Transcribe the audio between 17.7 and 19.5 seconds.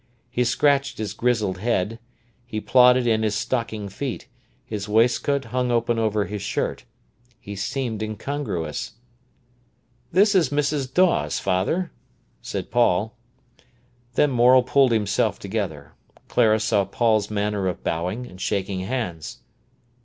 bowing and shaking hands.